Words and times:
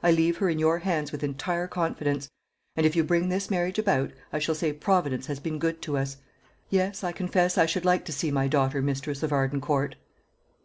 I 0.00 0.12
leave 0.12 0.36
her 0.36 0.48
in 0.48 0.60
your 0.60 0.78
hands 0.78 1.10
with 1.10 1.24
entire 1.24 1.66
confidence; 1.66 2.30
and 2.76 2.86
if 2.86 2.94
you 2.94 3.02
bring 3.02 3.30
this 3.30 3.50
marriage 3.50 3.80
about, 3.80 4.12
I 4.32 4.38
shall 4.38 4.54
say 4.54 4.72
Providence 4.72 5.26
has 5.26 5.40
been 5.40 5.58
good 5.58 5.82
to 5.82 5.96
us. 5.98 6.18
Yes, 6.70 7.02
I 7.02 7.10
confess 7.10 7.58
I 7.58 7.66
should 7.66 7.84
like 7.84 8.04
to 8.04 8.12
see 8.12 8.30
my 8.30 8.46
daughter 8.46 8.80
mistress 8.80 9.24
of 9.24 9.32
Arden 9.32 9.60
Court." 9.60 9.96